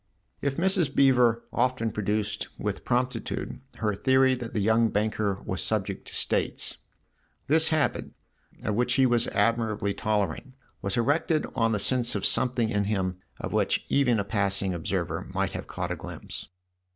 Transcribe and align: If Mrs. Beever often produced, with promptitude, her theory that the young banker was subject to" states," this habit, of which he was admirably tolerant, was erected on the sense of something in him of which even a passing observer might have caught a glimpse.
If 0.41 0.57
Mrs. 0.57 0.95
Beever 0.95 1.43
often 1.53 1.91
produced, 1.91 2.47
with 2.57 2.83
promptitude, 2.83 3.61
her 3.75 3.93
theory 3.93 4.33
that 4.33 4.51
the 4.51 4.59
young 4.59 4.89
banker 4.89 5.39
was 5.45 5.61
subject 5.63 6.07
to" 6.07 6.15
states," 6.15 6.79
this 7.45 7.67
habit, 7.67 8.09
of 8.63 8.73
which 8.73 8.93
he 8.95 9.05
was 9.05 9.27
admirably 9.27 9.93
tolerant, 9.93 10.55
was 10.81 10.97
erected 10.97 11.45
on 11.53 11.71
the 11.71 11.77
sense 11.77 12.15
of 12.15 12.25
something 12.25 12.69
in 12.69 12.85
him 12.85 13.17
of 13.39 13.53
which 13.53 13.85
even 13.89 14.17
a 14.19 14.23
passing 14.23 14.73
observer 14.73 15.29
might 15.35 15.51
have 15.51 15.67
caught 15.67 15.91
a 15.91 15.95
glimpse. 15.95 16.47